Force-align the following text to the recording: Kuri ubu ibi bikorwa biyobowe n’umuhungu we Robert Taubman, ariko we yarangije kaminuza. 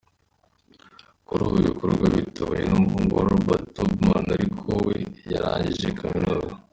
Kuri 1.27 1.41
ubu 1.43 1.55
ibi 1.57 1.67
bikorwa 1.69 2.05
biyobowe 2.13 2.57
n’umuhungu 2.71 3.13
we 3.17 3.23
Robert 3.27 3.65
Taubman, 3.75 4.25
ariko 4.35 4.67
we 4.87 4.95
yarangije 5.31 5.87
kaminuza. 5.99 6.53